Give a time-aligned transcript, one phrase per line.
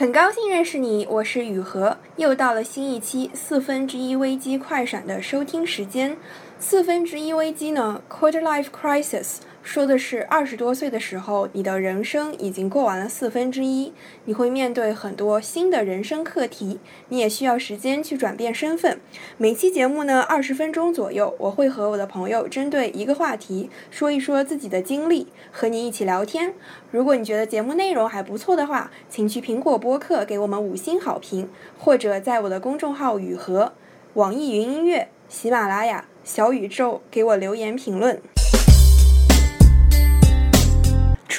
[0.00, 1.94] 很高兴认识你，我是雨禾。
[2.16, 6.16] 又到了新一期四分之一危机快闪的收听时间。
[6.58, 9.40] 四分之一危机呢，quarter life crisis。
[9.70, 13.92] 说的是二十多岁的时候，你的人生已经过完了四分之一，
[14.24, 18.98] 你会面对很多新的人生课题，你也需要时间去转变身份。
[19.36, 26.52] 每期节目呢，二十分钟左右，我会和我的朋友针对一个话题说一说自己的经历，和你一起聊天。
[26.90, 31.48] 如果你觉得节目内容还不错的话，请去苹果播客给我们五星好评，
[31.78, 33.72] 或者在我的公众号雨禾、
[34.14, 38.20] 网易云音乐、喜马拉雅、小宇宙给我留言评论。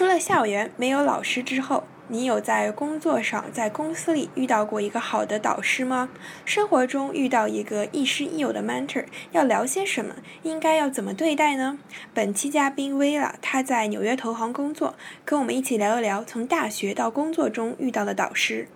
[0.02, 6.10] 出了校园没有老师之后，你有在工作上、在公司里遇到过一个好的导师吗？
[6.44, 10.16] 生活中遇到一个亦师亦友的 mentor，要聊些什么？
[10.42, 11.78] 应该要怎么对待呢？
[12.16, 18.68] 本期嘉宾 Vila，他在纽约投行工作，跟我们一起聊一聊从大学到工作中遇到的导师。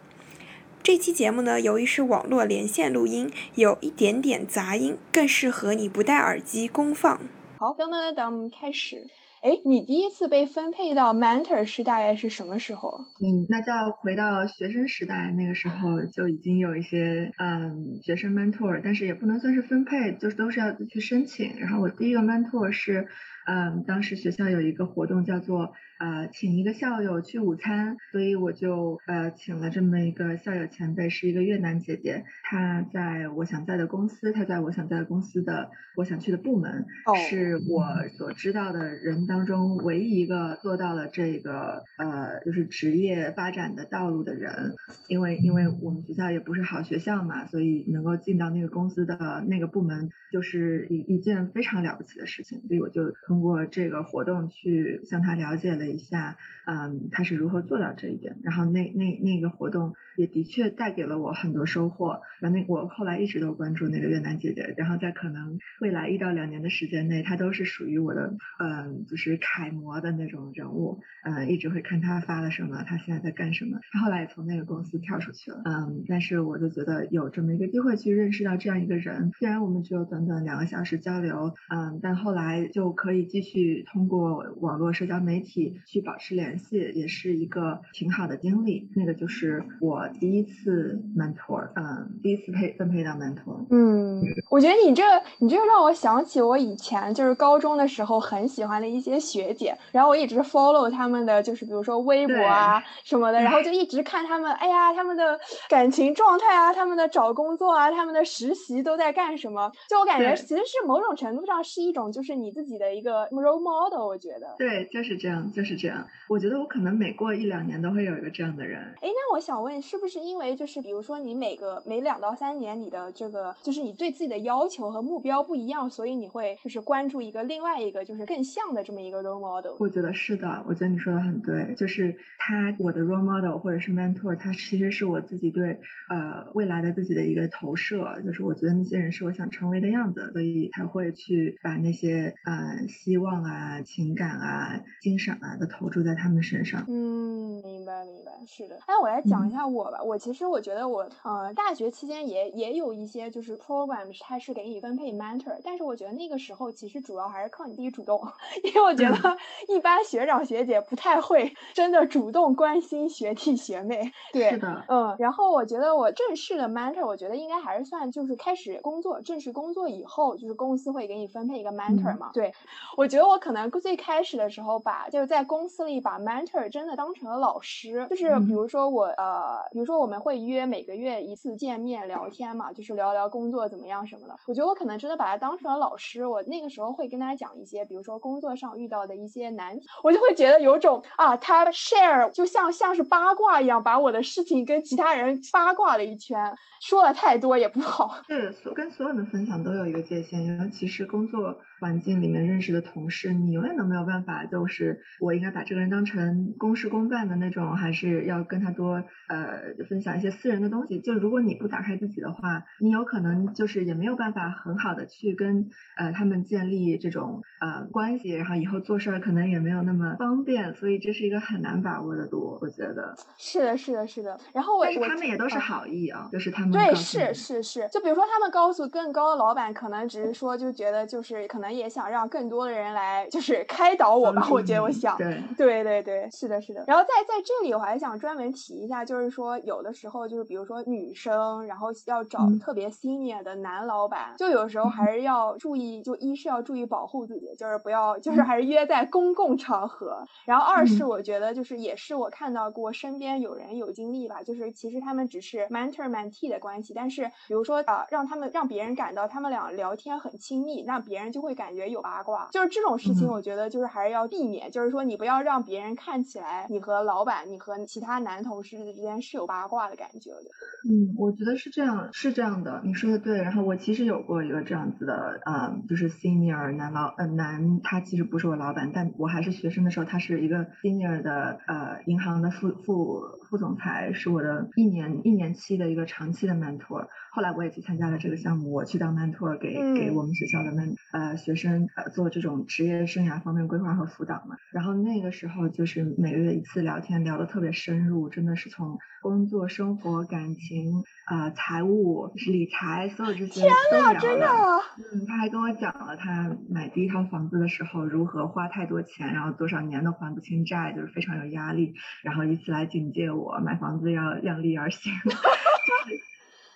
[0.83, 7.19] 这期节目呢，由于是网络连线录音，有一点点杂音，更适合你不戴耳机公放。
[7.57, 9.07] 好，等等等等，开始。
[9.45, 12.89] 哎，你第一次被分配到 mentor 是大概是什么时候？
[13.21, 21.59] 嗯，那就要回到学生时代，那个时候就已经有一些嗯学生 mentor，但是也不能算是分配，就是都是要去申请。
[21.59, 23.07] 然后我第一个 mentor 是。
[23.47, 36.85] 嗯，当时学校有一个活动叫做呃，请一个校友去午餐，所以我就呃请了这么一个校友前辈，是一个越南姐姐，她在我想在的公司，她在我想在的公司的我想去的部门，
[37.29, 37.61] 是。
[37.67, 37.85] 我
[38.17, 44.75] 所知道的人当中唯一一个做到了这个呃就是职业发展的道路的人，
[45.07, 53.05] 因为因为我们学校也不是好学校嘛，所以能够进到那个公司的那个部门，就是一一件非常了不起的事情，所以我就。
[53.27, 58.37] 通过这个活动去向他了解了一下，嗯，他是如何做到这一点。
[58.43, 62.21] 然后那那那个活动也的确带给了我很多收获。
[62.39, 71.01] 然后那我后来一直都关注那个越南姐姐，然后在可能未来一到两年的时间内，她都是属于我的，嗯，就是楷模的那种人物。
[71.23, 73.79] 嗯，一直会看她发了什么，她现在在干什么。
[73.91, 83.25] 她后来也从那个公司跳出去了，嗯，但是我就觉得有这么一个机会去认识到这样一个人，虽然我们只有短短两个小时交流，嗯，但后来就可以。
[83.25, 88.87] 继续通过网络社交媒体去保持联系，也是一个挺好的经历。
[88.95, 93.65] 那个就是我第一次 mentor，嗯，第一次配分配到 mentor。
[93.69, 95.03] 嗯，我觉得你这
[95.39, 105.39] 你这让我想起我以前就是高中的时候很喜欢的一些学姐，然后我一直 follow 他们的，就是比如说微博啊什么的，然后就一直看他们，哎呀，他们的
[105.69, 109.71] 感情状态啊，他们的找工作啊，他们的实习都在干什么？
[109.87, 113.25] 就我感觉其实是某种程度上是一种就是你自己的一个。
[113.45, 116.07] role model，我觉得对，就是这样，就是这样。
[116.29, 118.81] 我觉得我可能每过一两年都会有一个这样的人。
[119.01, 129.75] 哎，那我想问，是不是因为就是比如说你每个每两到三年，你的这个就是你对自己的要求和目标不一样，所以你会就是关注一个另外一个就是更像的这么一个 role model？
[129.79, 135.79] 我觉得是的，我觉得你说的很对，就是他我的 role model 或者是 mentor，他其实是我自己对
[136.09, 146.83] 呃未来的自己的一个投射，就是我觉得那些人是我想成为的样子，所以才会去把那些呃希希望啊，情感啊，精神啊，都投注在他们身上。
[146.89, 148.75] 嗯，明白明白，是的。
[148.87, 150.01] 哎我来讲一下我吧。
[150.03, 158.21] 我其实我觉得我，呃，大学期间也也有一些就是 program，它是给你分配 mentor，但是我觉得那个时候其实主要还是靠你自己主动，
[158.63, 159.37] 因为我觉得
[159.73, 164.11] 一般学长学姐不太会真的主动关心学弟学妹。
[164.33, 165.15] 对，是的，嗯。
[165.17, 172.31] 然后我觉得我正式的 mentor，我觉得应该还是算就是开始工作，正式工作以后，就是公司会给你分配一个 mentor 嘛。
[172.33, 172.53] 对，
[172.97, 173.05] 我。
[173.05, 184.33] 我觉得我可能最开始的时候把就是在公司里把 mentor 真的当成了老师，就是比如说我呃，比如说我们会约每个月一次见面聊天嘛，就是聊聊工作怎么样什么的。
[184.47, 198.15] 我觉得我可能真的把他当成了老师，我那个时候会跟他讲一些，比如说工作上遇到的一些难题，我就会觉得有种啊，他 share 就像像是八卦一样，把我的事情跟其他人八卦了一圈，说了太多也不好。
[198.29, 201.57] 对，所跟所有人分享都有一个界限，尤其是工作。
[201.79, 210.99] 环境里面认识的同事，你永远都没有办法，就是我应该把这个人当成公事公办的那种，还是要跟他多呃分享一些私人的东西。
[211.01, 223.13] 就如果你不打开自己的话，你有可能就是也没有办法很好的去跟呃他们建立这种呃关系，然后以后做事儿可能也没有那么方便，所以这是一个很难把握的度，我觉得。
[223.37, 224.39] 是的，是的，是的。
[224.53, 227.89] 然后我他们也都是好意啊，就是他们对，是是是。
[227.91, 231.64] 就比如说他们告诉更高的老板，可能只是说就觉得就是可能。
[231.73, 234.47] 也想让更多的人来，就是开导我吧。
[234.51, 236.83] 我觉得，我想，对， 对，对，对，是的，是的。
[236.85, 250.27] 然后在在这这里我还想专门提一下，就是说有的时候就是比如说女生，然后要找特别 senior 的男老板，就有时候还是要注意，就一是要注意保护自己，就是不要就是还是约在公共场合。
[250.43, 270.49] 然后二是我觉得就是也是我看到过身边有人有经历吧，就是其实他们只是 mentor mentee 的关系，但是比如说啊，让他们让别人感到他们俩聊天很亲密，那别人就会感觉有八卦，就是这种事情，我觉得就是还是要避免，就是说你不要让别人看起来你和老板、你和其他男同事之间是有八卦的感觉的。
[270.87, 273.41] 嗯，我觉得是这样，是这样的，你说的对。
[273.41, 287.07] 然后我其实有过一个这样子的，呃，就是 senior 男老，呃，男，他其实不是我老板，但我还是学生的时候，他是一个 senior 的，呃，银行的副副副总裁，是我的一年一年期的一个长期的 mentor。
[287.35, 294.55] 后来我也去参加了这个项目，我去当 mentor，给给我们学校的 men 呃学生呃做这种职业生涯方面规划和辅导嘛。
[294.71, 304.81] 然后那个时候就是每个月一次聊天，聊得特别深入，真的是从工作、生活、感情、呃财务、理财所有这些都聊了。
[304.97, 315.11] 嗯，他还跟我讲了他买第一套房子的时候如何花太多钱，然后多少年都还不清债，就是非常有压力，然后以此来警戒我买房子要量力而行。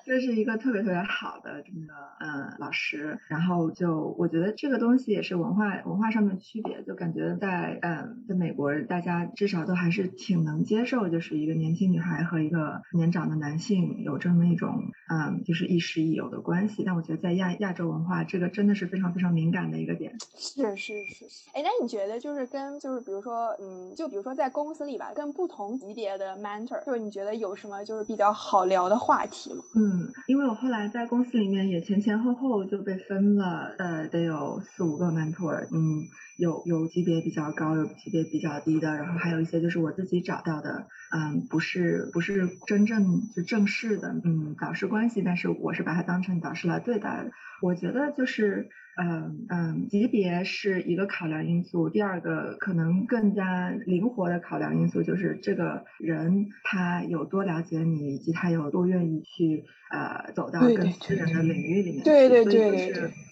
[0.09, 14.81] 这是一个特别特别好的这个呃老师，然后就我觉得这个东西也是文化文化上面的区别，就感觉在嗯在美国大家至少都还是挺能接受，就是一个年轻女孩和一个年长的男性有这么一种
[15.13, 20.17] 嗯就是亦师亦友的关系，但我觉得在亚亚洲文化这个真的是非常非常敏感的一个点。
[20.35, 29.61] 是是是是，哎，那你觉得就是跟就是比如说嗯就比如说在公司里吧，跟不同级别的 mentor，就是你觉得有什么就是比较好聊的话题吗？
[29.75, 29.98] 嗯。
[30.27, 36.05] 因为我后来在公司里面也前前后后就被分了，呃，得有四五个 mentor，嗯，
[36.37, 47.31] 有有级别比较高，有级别比较低的，然后还有一些就是我自己找到的，嗯，不是不是真正就正式的，嗯，导师关系，但是我是把它当成导师来对待的。
[47.61, 48.69] 我觉得就是。
[49.01, 63.28] 嗯嗯，级别是一个考量因素，第二个可能更加灵活的考量因素就是这个人他有多了解你，以及他有多愿意去呃走到更私人的领域里面去，对对对对。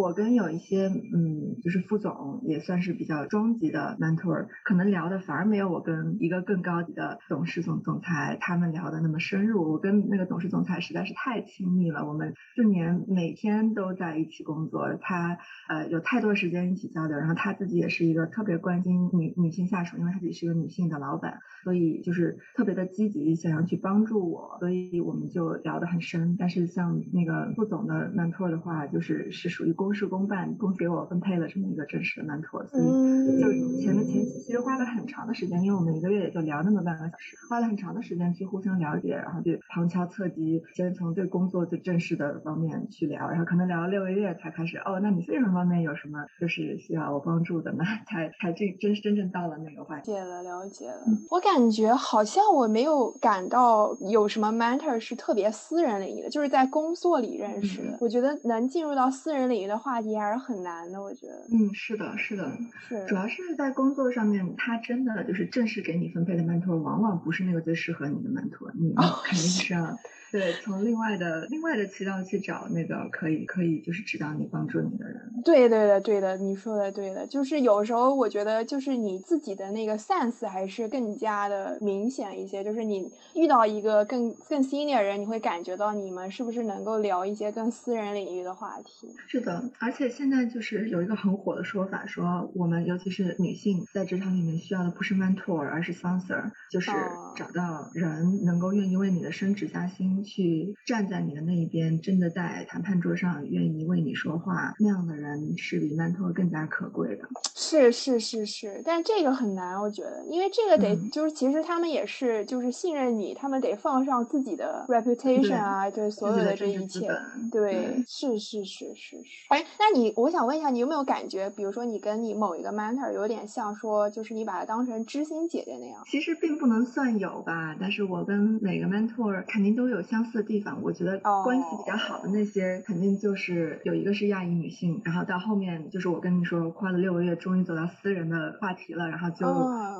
[0.00, 9.70] 我跟有一些嗯，就是副总也算是比较中级的 mentor，可能聊的反而没有我跟一个更高级的董事总总裁他们聊的那么深入。
[9.70, 15.36] 我跟那个董事总裁实在是太亲密了，我们四年每天都在一起工作，他
[15.68, 26.36] 呃有太多时间一起交流，然后他自己也是一个特别关心女女性下属，因为他自己是一个女性的老板，所以就是特别的积极，想要去帮助我，所以我们就聊得很深。
[26.38, 29.89] 但是像那个副总的 mentor 的话，就是是属于公。
[29.90, 33.50] 公事公办，公司给我分配了这么一个正式的 mentor，所以就
[33.82, 47.82] 前面前期其实花了很长的时间，因为我们一个月也就聊那么半个小时，花了很长的时间去互相了解，然后就旁敲侧击，先从最工作最正式的方面去聊，然后可能聊了六个月才开始，哦，那你这种方面有什么就是需要我帮助的呢？
[48.06, 50.12] 才才真真真正到了那个话题。
[50.12, 51.00] 解了，了解了。
[51.30, 57.98] 我感觉好像我没有感到有什么 mentor 是特别私人领域的，就是在工作里认识的。
[58.00, 59.69] 我觉得能进入到私人领域。
[59.70, 61.46] 的话题还是很难的，我觉得。
[61.50, 62.52] 嗯，是的，是的，
[62.88, 63.06] 是。
[63.06, 68.92] 主要是在工作上面，他真的就是正式给你分配的 mentor，往往不是那个最适合你的 mentor，你
[69.24, 69.96] 肯定是要。
[70.30, 75.16] 对，从另外的另外的渠道去找那个可以可以就是指导你帮助你的人。
[75.44, 89.12] 对对的对的，你说的对的，就是有时候我觉得就是你自己的那个 sense 还是更加的明显一些，就是你遇到一个更更 senior 人，你会感觉到你们是不是能够聊一些更私人领域的话题。
[89.26, 96.92] 是的，而且现在就是有一个很火的说法，说我们尤其是女性在职场里面需要的不是 mentor，而是 sponsor，就是
[97.34, 100.19] 找到人能够愿意为你的升职加薪。
[100.22, 107.28] 去站在你的那一边，真的在谈判桌上愿意为你说话，那样的人是比 mentor 更加可贵的。
[107.54, 117.08] 是是是是，但这个很难，我觉得，因为这个得就是其实他们也是就是信任你，他们得放上自己的 reputation 啊，就是所有的这一切。
[117.52, 119.46] 对，是是是是是。
[119.48, 126.02] 哎，那你我想问一下，你有没有感觉，比如说你跟你某一个 mentor 有点像，说就是你把他当成知心姐姐那样？
[126.06, 130.00] 其实并不能算有吧，但是我跟每个 mentor 肯定都有。
[130.10, 130.82] 相似的地方。
[130.82, 139.46] 我觉得关系比较好的那些，肯定就是有一个是亚裔女性，然后到后面就是我跟你说，跨了六个月，终于走到私人的话题了，然后就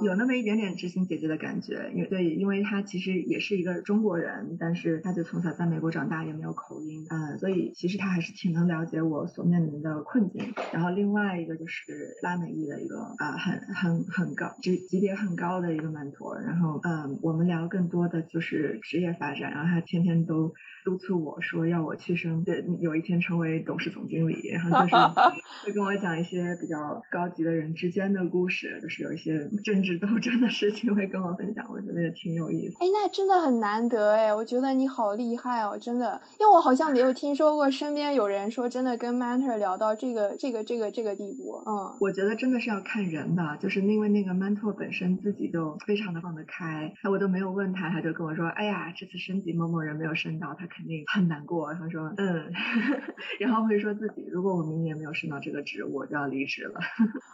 [0.04, 1.90] 有那么一点点知心姐姐的感觉。
[1.94, 10.52] 因为对，因为她其实也是一个中国人，但是她就从小在美国长大，也没有口音，嗯，所以其实她还是挺能了解我所面临的困境。
[10.72, 20.52] 然后另外一个就是拉美裔的一个啊，很很很高级级别很高的一个 mentor，然后嗯，我们聊更多的就是职业发展，然后他天天天都
[20.84, 24.96] 督促我说要我去升，对，有一天成为董事总经理，然后就是
[25.66, 32.76] 会跟我讲一些比较高级的人之间的故事，就是有一些政治斗争的事情会跟我分享，我觉得也挺有意思。
[32.80, 51.72] 哎，那真的很难得哎，我觉得你好厉害哦，真的，因为我好像没有听说过身边有人说真的跟 mentor 聊到这个这个这个这个地步，嗯，我觉得真的是要看人的，就是因为那个 mentor 本身自己就非常的放得开，我都没有问他，他就跟我说，哎呀，这次升级某某人没有升到，他肯定很难过。
[51.74, 52.50] 他说，嗯，
[53.38, 56.80] 然后会说自己，如果我明年没有升到这个职，我就要离职了。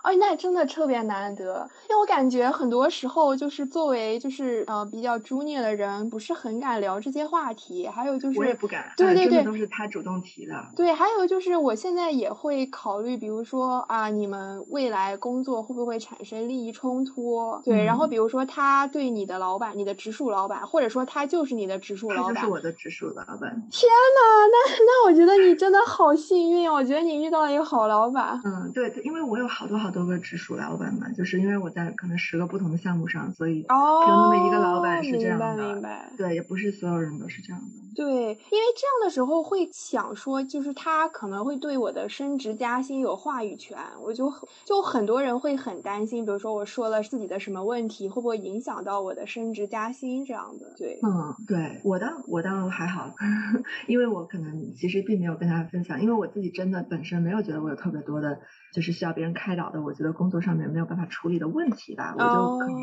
[0.02, 7.86] 哎， 那真的特别难得，因为我感觉很多时候就是作为就是呃比较 junior 的人，不是很敢聊这些话题。
[7.86, 10.54] 还有就是我也不敢，对对对，都是他主动提的。
[10.76, 17.60] 对，还有就是我现在也会考虑，比如说啊，你们未来工作会不会产生利益冲突？
[17.64, 23.50] 对，然后比如说他对你的老板，你的直属老板，或者说他就是你的直属老板，就是我的直属老板。
[23.70, 24.20] 天呐，
[24.52, 28.40] 那那我觉得你真的好幸运，我觉得你遇到了一个好老板。
[28.44, 35.54] 嗯，对，因为我有好多好多个直属老板嘛，就是因为我在可能十个不同的项目上，所以有那么一个老板是这样的。
[35.54, 36.12] 明白，明白。
[36.16, 37.85] 对，也不是所有人都是这样的。
[37.96, 38.36] 对，因为
[38.76, 44.30] 这样的时候会想说，就是他可能会对我的升职加薪有话语权，我就
[44.66, 50.74] 就很多人会很担心，比如说我说了自己的什么问题，会不会影响到我的升职加薪这样的。
[50.76, 53.14] 对，嗯，对我倒我倒还好，
[53.86, 58.38] 因为我可能其实并没有跟他分享，因为我自己真的本身没有觉得我有特别多的，
[58.76, 62.76] 就是需要别人开导的，我觉得工作上面没有办法处理的问题吧，我就可能。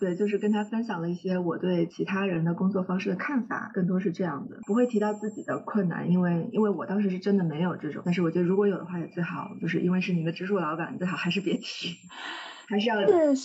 [0.00, 11.96] 对，就是跟他分享了一些我对其他人的工作方式的看法，更多是这样的，不会提到自己的困难，因为因为我当时是真的没有这种，但是我觉得如果有的话也最好，就是因为是你的直属老板，最好还是别提。
[12.68, 12.96] 还是要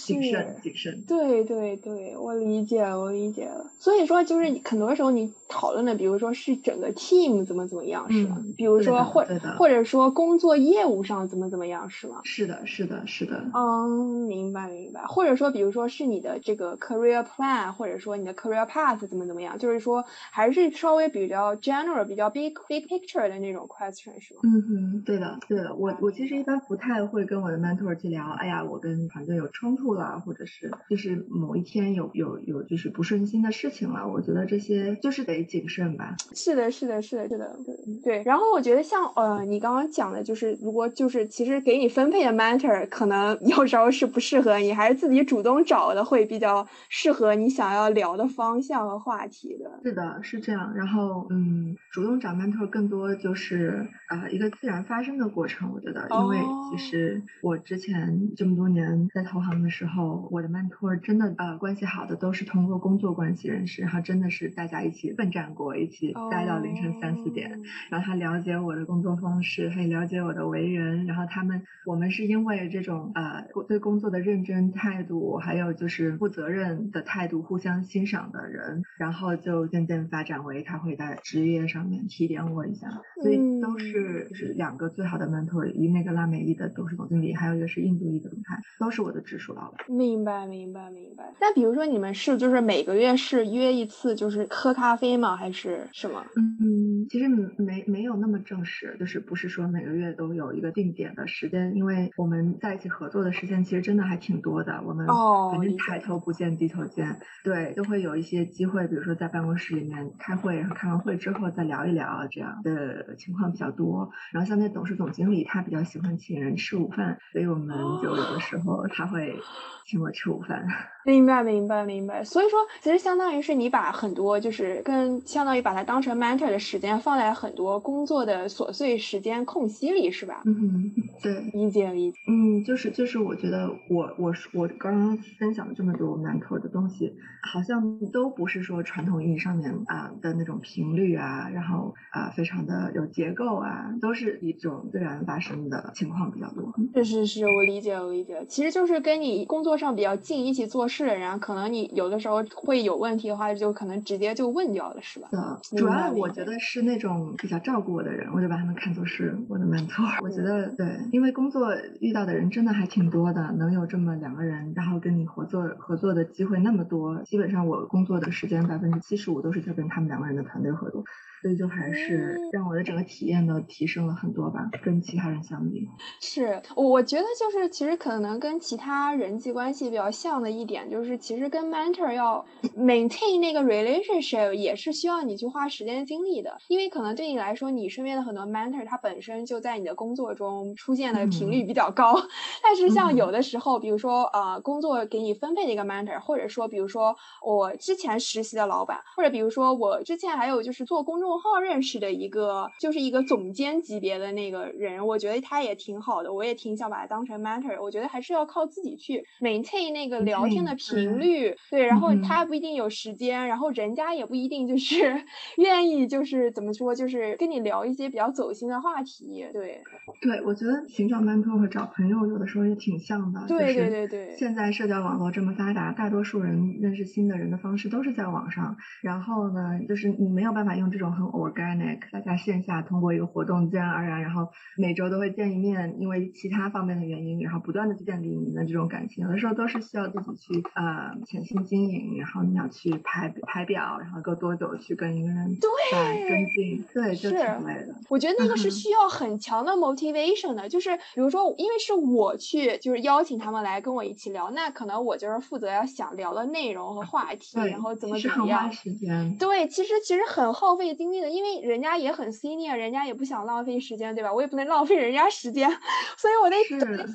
[0.06, 1.04] 谨慎，谨慎。
[1.08, 3.66] 对对对，我理解，我理解了。
[3.80, 8.38] 所以说，就是很多时候你讨论的，比如说是整个 team 怎么怎么样，是吗？
[8.58, 9.24] 比如说或
[9.58, 12.22] 或者说工作业务上怎么怎么样，是吗？
[12.24, 13.44] 是的，是的，是的。
[13.54, 15.02] 嗯，明白明白。
[15.06, 24.42] 或者说，比如说是你的这个 career plan，或者说你的 career path 怎么怎么样，就是说还是稍微比较 general、比较 big big picture 的那种 question，是吗？
[24.44, 25.76] 嗯哼，对的，对的。
[25.76, 36.16] 我我其实一般不太会跟我的 mentor 去聊，哎呀，我跟团队有冲突了，或者是就是某一天有有有就是不顺心的事情了，我觉得这些就是得谨慎吧。
[36.34, 38.22] 是的，是的，是的，是的，对对。
[38.26, 49.80] 然后我觉得像呃你刚刚讲的，就是如果就是其实给你分配的 mentor 可能 有时候是不适合你，还是自己主动找的会比较适合你想要聊的方向和话题的。
[49.84, 50.74] 是的，是这样。
[50.76, 56.38] 然后嗯，主动找 mentor 更多就是呃一个自然发生的过程，我觉得，因为
[56.72, 67.62] 其实我之前这么多年在投行的时候，我的 mentor 真的呃关系好的都是通过工作关系认识，然后真的是大家一起奋战过，一起待到凌晨三四点，
[67.92, 82.88] 然后他了解我的工作方式，他也了解我的为人，然后他们我们是因为这种呃对工作的认真态度，还有就是负责任的态度，互相欣赏的人，然后就渐渐发展为他会在职业上面提点我一下，
[83.22, 89.94] 所以都是就是两个最好的 mentor，一那个拉美裔的董事总经理，还有一个是印度裔的总裁，都是我的直属老板。
[89.94, 91.34] 明白，明白，明白。
[91.42, 95.36] 那比如说你们是就是每个月是约一次，就是喝咖啡吗？
[95.36, 96.24] 还是什么？
[96.38, 104.82] 嗯，其实没没有那么正式，就是不是说每个月都有一个定点的时间，因为我们在一起合作的时间其实真的还挺多的。
[104.86, 114.12] 我们反正抬头不见低头见，对，就会有一些机会，比如说在办公室里面开会，然后开完会之后再聊一聊，这样的情况比较多。
[114.32, 119.40] 然后像那董事总经理，他比较喜欢请人吃午饭，所以我们就有的时候他会。
[119.84, 120.66] 请我吃午饭，
[121.04, 122.24] 明白明白明白。
[122.24, 130.42] 所以说，其实相当于是你把很多就是跟相当于把它当成 mentor 的时间间放在很多工作的琐碎时间空隙里，是吧？
[130.46, 132.18] 嗯，对，理解理解。
[132.28, 137.14] 嗯，就是就是我觉得我我我刚刚分享了这么多 mentor 的东西，
[137.44, 146.74] 好像都不是说传统意义上面啊的那种频率啊，然后啊非常的有结构啊，都是一种自然发生的情况比较多。
[146.96, 148.46] 是是是，我理解我理解。
[148.48, 155.30] 其实就是跟你工作上比较近一起做事的人，可能你有的时候会有问题的话，就可能直接就问掉了，是吧？
[155.78, 160.22] 主要我觉得是那种比较照顾我的人，我就把他们看作是我的 mentor。
[160.22, 171.06] 我觉得对，因为工作遇到的人真的还挺多的，能有这么两个人，然后跟你合作合作的机会那么多，基本上我工作的时间百分之七十五都是在跟他们两个人的团队合作。
[171.42, 175.88] 所以就还是让我的整个体验都提升了很多吧，跟其他人相比。
[176.20, 182.46] 是，我觉得就是其实可能跟其他人际关系比较像的一点，就是其实跟 mentor 要
[182.78, 192.16] maintain 那个 relationship 也是需要你去花时间精力的，因为可能对你来说，你身边的很多 mentor 他本身就在你的工作中出现的频率比较高，
[192.62, 207.82] 但是像有的时候，比如说呃工作给你分配的一个 mentor，或者说比如说我之前实习的老板，或者比如说我之前还有就是做公众号认识的一个，就是一个总监级别的那个人，我觉得他也挺好的，我也挺想把他当成 mentor。
[207.82, 215.24] 我觉得还是要靠自己去 maintain 那个聊天的频率，对，然后他不一定有时间，然后人家也不一定就是
[215.58, 219.82] 愿意，就是怎么说，就是跟你聊一些比较走心的话题，对。
[220.22, 224.36] 对，我觉得寻找 mentor 和找朋友有的时候也挺像的，对对对对。
[224.38, 231.42] 现在社交网络这么发达，大多数人认识新的人的方式都是在网上，然后呢，就是你没有办法用这种很。
[231.42, 234.48] organic，大家线下通过一个活动自然而然，然后
[234.78, 239.26] 每周都会见一面，因为其他方面的原因，然后不断的去建立你们的这种感情。
[239.26, 247.96] 有的时候都是需要自己去呃潜心经营，然后你要去排排表，然后够多久去跟一个人对跟进，对，就挺累的。
[248.08, 258.72] 我觉得那个是需要很强的 motivation 的，就是比如说，因为是我去就是邀请他们来跟我一起聊，那可能我就是负责要想聊的内容和话题，然后怎么怎么样。
[258.72, 259.36] 时间。
[259.38, 261.22] 对，其实其实很耗费精力。
[261.32, 264.34] 因为人家也很 senior，人家也不想浪费时间，对吧？
[264.34, 265.70] 我也不能浪费人家时间，
[266.18, 266.56] 所以我得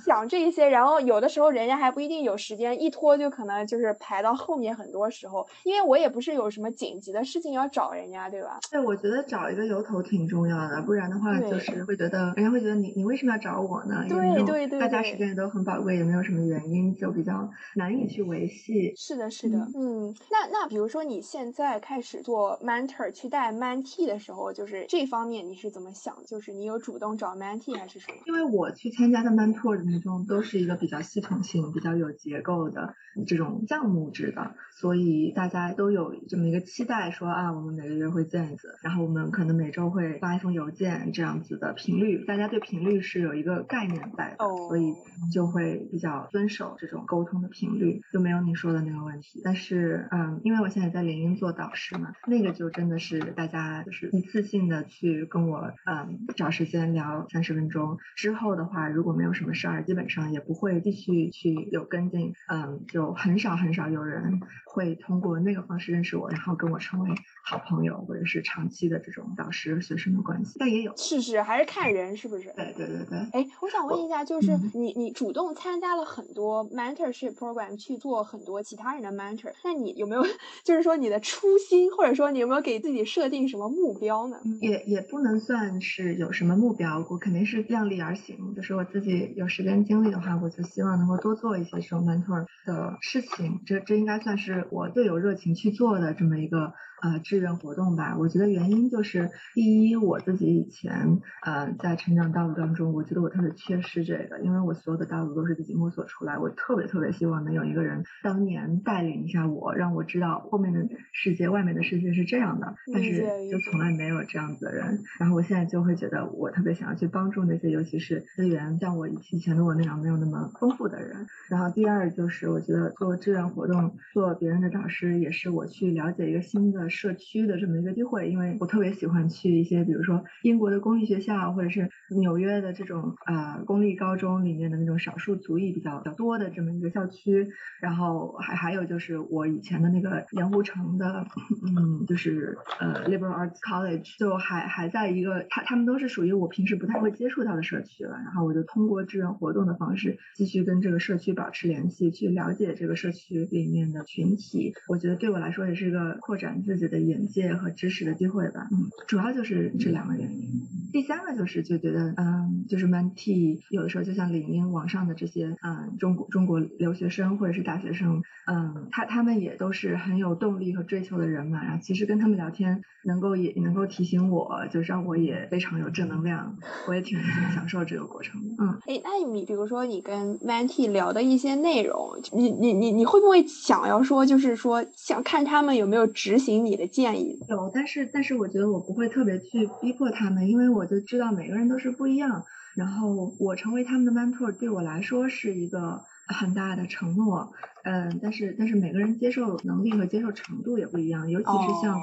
[0.05, 0.69] 想这些。
[0.69, 5.47] 然后有的时候人家还不一定有时间，一拖就可能就是排到后面很多时候。
[5.65, 8.59] 因为我也不是有什么紧急的事情要找人家，对吧？
[8.71, 14.05] 对，我觉得找一个由头挺重要的，不然的话就是会觉得人家会觉得你你为什么要找我呢？
[14.09, 18.93] 对对对，大家时间也都很宝贵，也没有什么原因，就比较难以去维系。
[18.97, 20.15] 是的，是的，嗯。
[20.31, 23.86] 那那比如说你现在开始做 mentor 去带 mentee。
[24.07, 26.17] 的时候，就是这方面你是怎么想？
[26.27, 28.19] 就是你有主动找 mentee 还是什么？
[28.27, 32.95] 因为我去参加的 mentor 的那种都是一个比较系统性、比较有结构的
[33.27, 44.95] 这种项目制的，所以大家都有这么一个期待，说啊，我们每个月会见一次，然后我们可能每周会发一封邮件，这样子的频率，大家对频率是有一个概念在的，所以
[45.33, 49.41] 就会比较遵守这种沟通的频率，就没有你说的那个问题。
[49.45, 53.66] 但是，嗯，因为我现在在联英做导师嘛，那个就真的是大家。
[53.85, 67.11] 就是一次性的去跟我嗯找时间聊三十分钟之后的话，如果没有什么事儿，基本上也不会继续去有跟进，嗯，就很少很少有人会通过那个方式认识我，然后跟我成为
[67.45, 70.57] 好朋友或者是长期的这种导师学生的关系。
[70.59, 72.53] 但也有是是还是看人是不是？
[72.57, 73.19] 对对对对。
[73.33, 80.23] 哎，我想问一下，就是你你主动参加了很多 mentorship program 去做很多其他人的 mentor，那你有没有
[80.65, 83.56] 就是说你的初心，或者说你有没有给自己设定什么？
[83.57, 84.37] 什么目标呢？
[84.61, 88.55] 也也不能算是有什么目标，我肯定是量力而行。
[88.55, 93.63] 就是我自己有时间精力的话，我就希望能够多做一些这种 mentor 的事情。
[93.65, 96.75] 这这应该算是我最有热情去做的这么一个。
[97.03, 115.03] 呃，志愿活动吧，我觉得原因就是，第一，我自己以前呃在成长道路当中，我觉得我特别缺失这个，因为我所有的道路都是自己摸索出来，我特别特别希望能有一个人当年带领一下我，让我知道后面的世界、外面的世界是这样的，但是就从来没有这样子的人。
[115.21, 121.27] 然后我现在就会觉得，我特别想要去帮助那些，尤其是资源像我以前的我那样没有那么丰富的人。
[121.51, 126.86] 然后第二就是，我觉得做志愿活动、做别人的导师，也是我去了解一个新的。
[126.89, 137.49] 社区的这么一个机会，因为我特别喜欢去一些，比如说英国的公立学校，或者是纽约的这种呃公立高中里面的那种少数族裔比较比较多的这么一个校区，
[137.81, 141.27] 然后还还有就是我以前的那个盐湖城的，
[141.67, 154.73] 嗯，就是呃 Liberal Arts College，就还还在一个他他们都是属于我平时不太会接触到的社区了，然后我就通过志愿活动的方式继续跟这个社区保持联系，去了解这个社区里面的群体。
[154.89, 158.69] 我觉得对我来说也是一个扩展自自己的眼界和知识的机会吧。
[158.71, 160.49] 嗯，主要就是这两个原因。
[160.93, 171.63] 第三个就是就觉得，嗯，就是 Mentee 有的时候就像领英网上的这些，嗯，中国中国留学生或者是大学生，嗯，他他们也都是很有动力和追求的人嘛。
[171.65, 176.57] 然后其实跟他们聊天，能够也能够提醒我，就让我也非常有正能量。
[176.89, 177.19] 我也挺
[177.55, 178.55] 享受这个过程的。
[178.59, 187.39] 嗯，哎，那你比如说你跟 Mentee 聊的一些内容，你你你你会不会想要说，就是说想看他们有没有执行你的建议？
[187.49, 192.45] 有，但是但是我觉得我不会特别去逼迫他们，因为我就知道每个人都是不一样。
[192.77, 197.53] 然后我成为他们的 mentor 对我来说是一个很大的承诺。
[197.85, 201.99] 嗯，但是但是每个人接受能力和接受程度也不一样，尤其是像。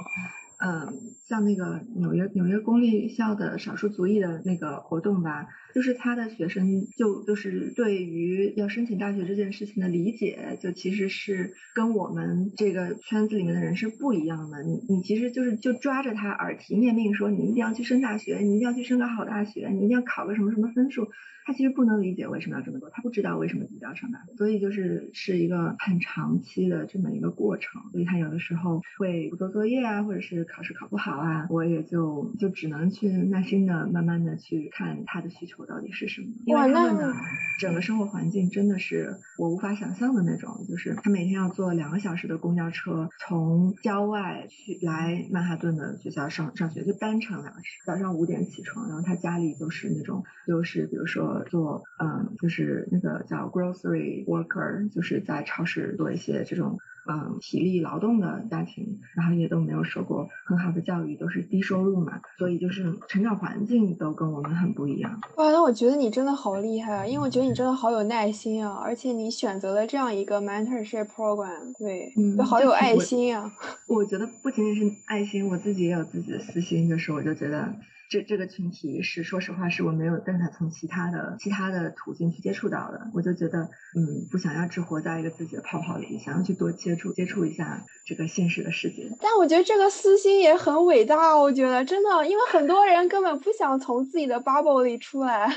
[0.66, 0.88] 嗯，
[1.28, 14.64] 像那个纽约纽约公立校的少数族裔的那个活动吧，就是他的学生就就是对于要申请大学这件事情的理解，就其实是跟我们这个圈子里面的人是不一样的。
[14.64, 21.08] 你你其实就是就抓着他耳提面命说，你一定要去升大学，你一定要去升个好大学，你一定要考个什么什么分数。
[21.46, 27.82] 他其实不能理解为什么要这么做，他不知道为什么自己要上大学，所以就是是一个很长期的这么一个过程。
[27.92, 36.28] 所以他有的时候会不做作业啊，或者是考试考不好啊，我也就就只能去耐心的、慢慢的去看他的需求到底是什么。
[36.46, 37.14] 因为他们的
[37.60, 51.44] 整个生活环境真的是我无法想象的那种，就是他每天要坐两个小时的公交车从郊外去来曼哈顿的学校上上学，就单程两个小时，早上五点起床，然后他家里就是那种就是比如说。
[51.50, 65.20] 做嗯，就是那个叫 grocery worker，就是在超市做一些这种嗯体力劳动的家庭，然后也都没有受过很好的教育，都是低收入嘛，所以就是成长环境都跟我们很不一样。
[65.36, 73.52] 哇，那我觉得你真的好厉害啊，因为我觉得你真的好有耐心啊，而且你选择了这样一个 mentorship program，对，嗯，好有爱心啊。
[73.88, 77.74] 我觉得不仅仅是爱心，我自己也有自己的私心，就是我就觉得。
[78.14, 83.10] 这这个群体是，说实话，是我没有办法从其他的其他的途径去接触到的。
[83.12, 83.64] 我就觉得，
[83.96, 89.10] 嗯，不想要只活在一个自己的泡泡里，想要去多接触接触一下这个现实的世界。
[89.20, 95.52] 但我觉得这个私心也很伟大，我觉得真的，因为很多人根本不想从自己的 bubble 里出来。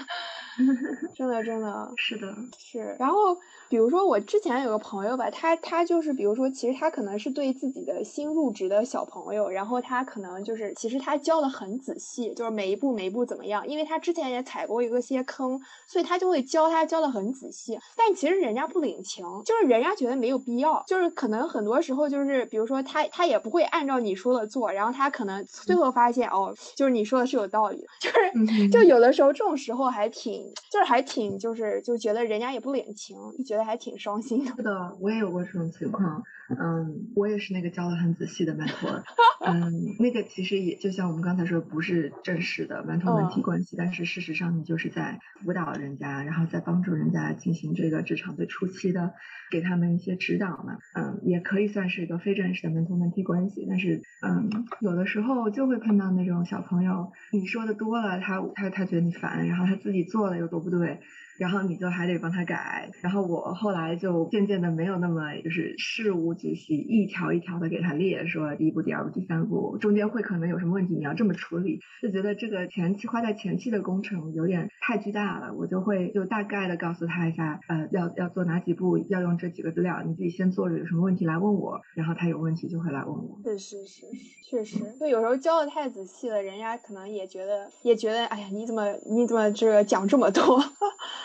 [1.14, 2.96] 真的，真的是的，是。
[2.98, 3.36] 然后，
[3.68, 17.78] 比如说我之前有个朋友吧，他他就是，比如说，其实他可能是对自己的新入职的小朋友，然后他可能就是，其实他教的很仔细，就是每一步每一步怎么样，因为他之前也踩过一个些坑，所以他就会教他教的很仔细。
[17.96, 30.46] 但其实人家不领情，就是人家觉得没有必要，就是可能很多时候就是，比如说他他也不会按照你说的做，然后他可能最后发现哦，就是你说的是有道理， 就是就有的时候这种时候还挺。
[30.70, 34.52] 就是还挺，就是就觉得人家也不领情，就觉得还挺伤心的。
[34.56, 36.22] 是的，我也有过这种情况。
[36.48, 39.02] 嗯，我也是那个教的很仔细的 mentor。
[39.46, 49.14] 嗯，那个其实也就像我们刚才说，不是正式的 mentor mentee 关系，但是事实上你就是在辅导人家，然后在帮助人家进行这个职场最初期的，
[49.50, 50.78] 给他们一些指导嘛。
[50.94, 53.66] 嗯，也可以算是一个非正式的 mentor mentee 关系。
[53.68, 61.00] 但是，嗯，有的时候就会碰到那种小朋友，你说的多了，他他他觉得你烦，然后他自己做了又做不对。
[61.38, 83.40] 然后你就还得帮他改，然后我后来就渐渐的没有那么就是事无巨细，一条一条的给他列，说第一步、第二步、第三步，中间会可能有什么问题，你要这么处理，就觉得这个前期花在前期的工程有点太巨大了，我就会就大概的告诉他一下，呃，要要做哪几步，要用这几个资料，你自己先做着，有什么问题来问我，然后他有问题就会来问我。
[83.44, 84.06] 是是是，
[84.48, 90.62] 确实，就有时候教的太仔细了，人家可能也觉得也觉得，哎呀，你怎么你怎么这个讲这么多？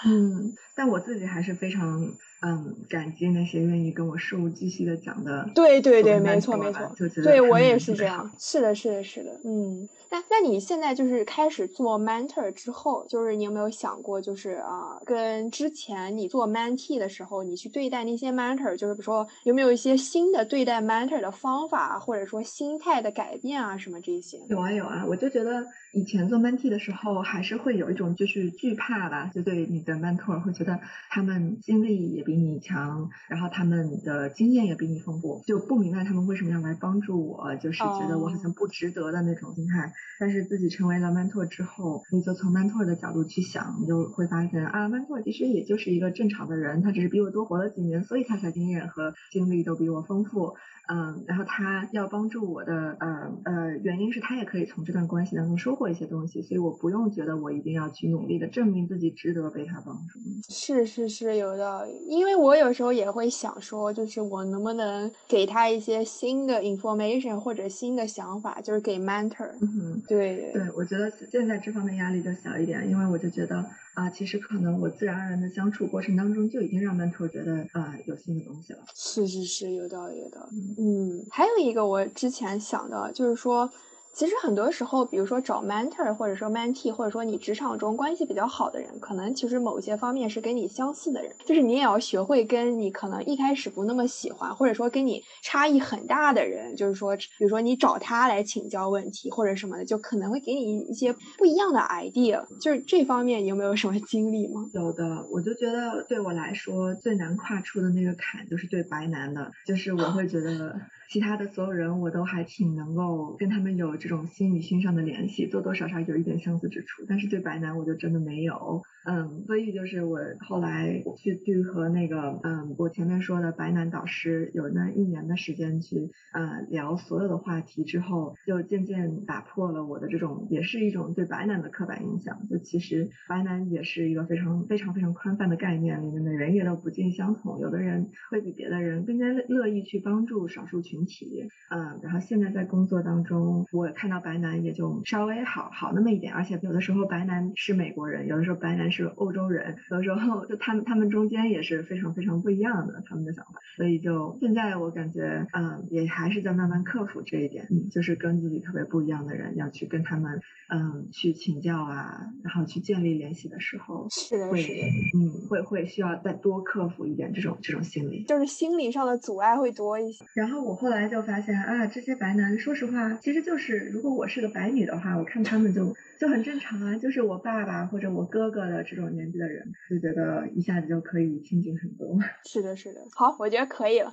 [0.05, 2.01] 嗯，但我自己还是非常
[2.41, 5.49] 嗯感激那些愿意跟我事无巨细的讲的。
[5.53, 6.91] 对对对，没错没错，
[7.23, 8.31] 对我也是这样。
[8.39, 9.31] 是的，是的，是的。
[9.43, 24.39] 嗯，那那你现在就是开始做 mentor 之后，就是你有没有想过，就是啊，跟之前你做 mentee 的时候，你去对待那些 mentor，就是比如说有没有一些新的对待 mentor 的方法，或者说心态的改变啊，什么这些？
[24.47, 39.91] 有啊有啊，我就觉得以前做 mentee 的时候，还是会有一种就是惧怕吧，就对你的 mentor 会觉得他们经历也比你强，然后他们的经验也比你丰富，就不明白他们为什么要来帮助我，就是觉得我好像不值得的那种心态。
[40.19, 50.55] 但是自己成为了 mentor 之后，你就从 mentor 的角度去想，你就会发现啊，mentor 其实也就是一个正常的人，他只是比我多活了几年，所以他才经验和经历都比我丰富。
[50.93, 60.19] 嗯，然后他要帮助我的，呃呃，原因是他也可以从这段关系当中收获一些东西，所以我不用觉得我一定要去努力的证明自己值得被他帮助。
[60.49, 61.91] 是是是，有道理。
[62.09, 69.49] 因为我有时候也会想说，就是我能不能给他一些新的 information 或者新的想法，就是给 mentor。
[69.61, 78.79] 嗯，对对，我觉得现在这方面压力就小一点，因为我就觉得啊，其实可能我自然而然的相处过程当中就已经让 mentor 觉得啊有新的东西了。
[78.95, 80.75] 是是是，有道理有道理。
[80.77, 83.71] 嗯，还有一个我之前想的，就是说。
[84.13, 102.45] 其实很多时候，比如说找 mentor，或者说 mentee，或者说你职场中关系比较好的人，可能其实某些方面是跟你相似的人，就是你也要学会跟你可能一开始不那么喜欢，或者说跟你差异很大的人，就是说，比如说你找他来请教问题或者什么的，就可能会给你一些不一样的 idea。
[102.59, 104.69] 就是这方面，你有没有什么经历吗？
[104.73, 110.75] 有的，我就觉得对我来说最难跨出的那个坎，就是对白男的，就是我会觉得。
[111.11, 117.03] 其他的所有人，我都还挺能够跟他们有这种心与心上的联系，多多少少有一点相似之处。
[117.05, 118.81] 但是对白男，我就真的没有。
[119.03, 132.47] 嗯，所以就是我后来去去和那个嗯，我前面说的白男导师有那一年的时间去呃聊所有的话题之后，就渐渐打破了我的这种也是一种对白男的刻板印象。
[132.47, 137.59] 就其实白男也是一个非常非常非常宽泛的概念，里面的人也都不尽相同。
[137.59, 141.00] 有的人会比别的人更加乐意去帮助少数群。
[141.05, 164.87] 体，嗯，然后现在在工作当中，我看到白男也就稍微好好那么一点，而且有的时候白男是美国人，有的时候白男是欧洲人，有的时候就他们他们中间也是非常非常不一样的他们的想法，所以就现在我感觉，嗯，也还是在慢慢克服这一点，嗯，就是跟自己特别不一样的人要去跟他们，嗯，去请教啊，然后去建立联系的时候，是的，是的，
[165.17, 170.25] 嗯，会会需要再多克服一点这种这种心理，就是心理上的阻碍会多一些。
[170.33, 171.01] 然后我后后。
[171.01, 182.19] 来就发现啊，这些白男，说实话，其实就是如果我是个白女的话，我看他们就就很正常啊，就是我爸爸或者我哥哥的这种年纪的人，就觉得一下子就可以亲近很多。
[182.45, 184.11] 是的，是的，好，我觉得可以了。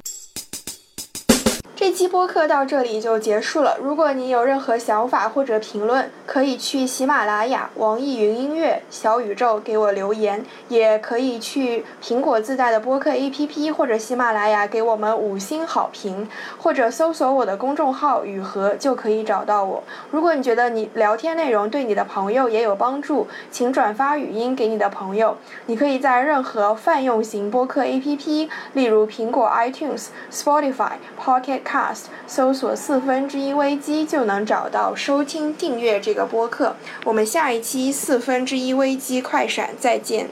[1.81, 3.77] 这期播客到这里就结束了。
[3.81, 19.85] 如果你有任何想法或者评论，可以去喜马拉雅、网易云音乐、小宇宙给我留言，也可以去苹果自带的播客 APP 或者喜马拉雅给我们五星好评，或者搜索我的公众号“雨禾”就可以找到我。
[20.11, 25.37] 如果你觉得你聊天内容对你的朋友也有帮助，请转发语音给你的朋友。
[25.67, 31.68] 你可以在任何泛用型播客 APP，例如苹果 iTunes、Spotify、Pocket。
[31.69, 36.75] Cast 搜索四分之一危机就能找到收听订阅这个播客。
[37.05, 40.29] 我们下一期四分之一危机快闪再见。